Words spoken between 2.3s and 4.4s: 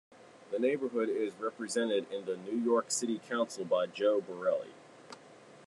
New York City Council by Joe